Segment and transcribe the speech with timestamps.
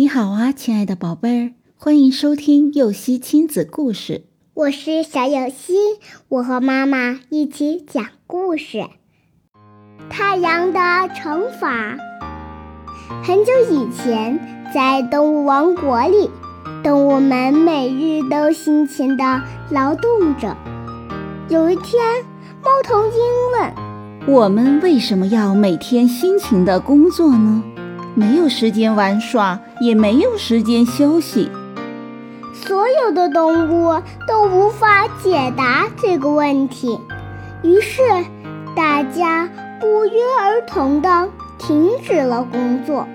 [0.00, 4.24] 你好啊，亲爱的宝贝儿，欢迎收听幼熙亲子故事。
[4.54, 5.74] 我是小幼熙，
[6.30, 8.82] 我和妈妈一起讲故事。
[10.08, 11.98] 太阳的惩罚。
[13.22, 14.40] 很久以前，
[14.74, 16.30] 在动物王国里，
[16.82, 20.56] 动物们每日都辛勤的劳动着。
[21.50, 22.02] 有一天，
[22.62, 23.12] 猫头鹰
[23.52, 23.74] 问
[24.34, 27.62] ：“我们为什么要每天辛勤的工作呢？
[28.14, 31.50] 没有时间玩耍，也没有时间休息。”
[32.52, 37.00] 所有的动物都无法解答这个问题，
[37.62, 38.02] 于是
[38.76, 39.48] 大家
[39.80, 41.28] 不约而同地
[41.58, 43.06] 停止了工作。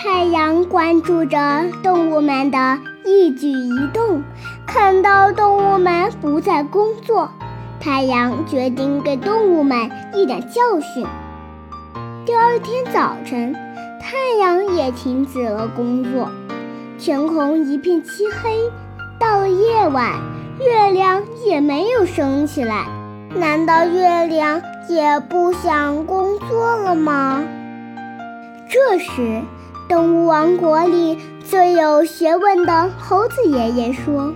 [0.00, 4.22] 太阳关注着动物们的一举一动，
[4.66, 7.28] 看到动物们不再工作，
[7.80, 11.04] 太阳决定给动物们一点教训。
[12.24, 13.56] 第二天早晨，
[14.00, 16.28] 太阳也停止了工作，
[16.98, 18.58] 天空一片漆黑。
[19.18, 20.12] 到了夜晚，
[20.60, 22.86] 月亮也没有升起来。
[23.34, 27.42] 难道月亮也不想工作了吗？
[28.70, 29.42] 这时。
[29.88, 34.30] 动物王国里最有学问的猴子爷爷说：“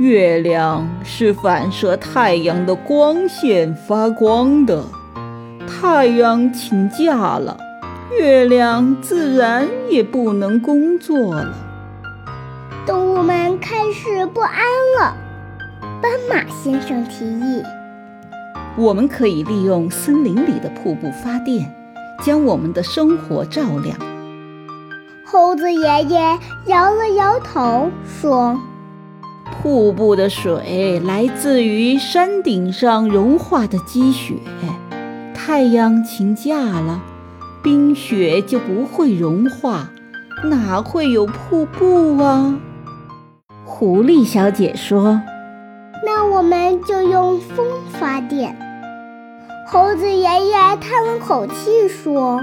[0.00, 4.82] 月亮是反射太阳的光线发光的，
[5.68, 7.54] 太阳请假了，
[8.18, 11.54] 月亮自然也不能工作了。”
[12.86, 14.62] 动物们开始不安
[14.98, 15.16] 了。
[16.02, 17.62] 斑马先生提议
[18.76, 21.72] ：“我们可以利用森林里的瀑布发电，
[22.24, 23.96] 将我们的生活照亮。”
[25.26, 28.58] 猴子爷爷摇了摇头，说
[29.62, 34.34] ：“瀑布的水来自于山顶上融化的积雪，
[35.34, 37.00] 太阳请假了，
[37.62, 39.90] 冰雪就不会融化，
[40.44, 42.58] 哪会有瀑布啊？”
[43.64, 45.20] 狐狸小姐说
[46.04, 48.56] ：“那我们就用风发电。”
[49.68, 52.40] 猴子爷爷叹了口气说。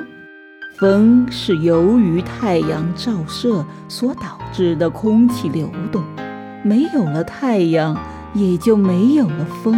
[0.80, 6.04] 风是由于太阳照射所导致的空气流动，
[6.64, 7.98] 没有了太阳，
[8.36, 9.74] 也就没有了风。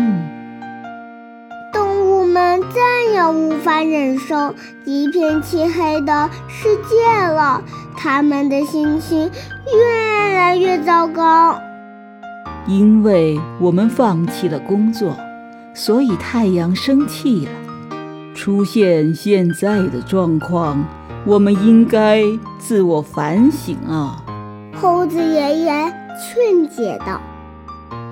[1.72, 2.81] 动物们再
[3.14, 4.53] 也无法忍受
[4.86, 7.62] 一片漆黑的世界了，
[7.96, 9.30] 他们的心情
[9.74, 11.59] 越来越糟糕。
[12.68, 15.16] 因为我们放弃了工作，
[15.74, 17.52] 所以太阳生气了。
[18.36, 20.86] 出现现在的状况，
[21.25, 22.24] 我们应该
[22.58, 24.24] 自我反省啊！
[24.80, 27.19] 猴子爷爷劝解道。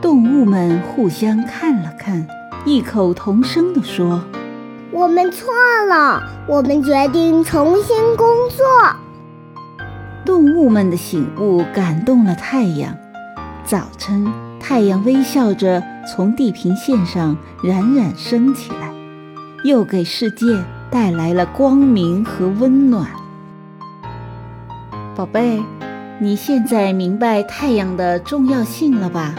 [0.01, 2.27] 动物们互相看了看，
[2.65, 4.21] 异口同声地说
[4.97, 5.53] ：“我们错
[5.87, 8.65] 了，我们决定重新工作。”
[10.25, 12.97] 动物们的醒悟感动了太阳。
[13.63, 14.25] 早晨，
[14.59, 18.91] 太阳微笑着从地平线上冉冉升起来。
[19.63, 23.07] 又给世界带来了光明和温暖。
[25.15, 25.61] 宝贝，
[26.19, 29.35] 你现在明白太阳的重要性了吧？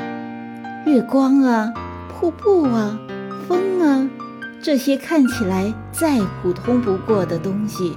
[0.86, 1.72] 月光啊，
[2.08, 2.96] 瀑布啊，
[3.48, 4.08] 风啊，
[4.60, 7.96] 这些看起来再普通不过的东西，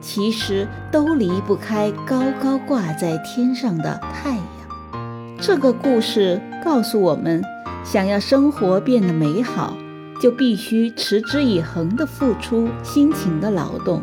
[0.00, 5.36] 其实都离不开高高挂在天上的太阳。
[5.40, 7.42] 这个故事告诉我们，
[7.82, 9.76] 想要生活变得美好。
[10.20, 14.00] 就必须持之以恒地付出辛勤的劳动，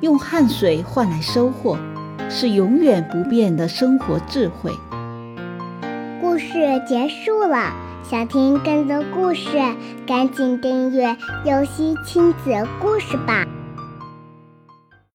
[0.00, 1.76] 用汗水换来收获，
[2.30, 4.70] 是永远不变的生活智慧。
[6.20, 7.74] 故事结束了，
[8.08, 9.58] 想听更多故事，
[10.06, 13.44] 赶紧订阅“游戏亲子故事”吧。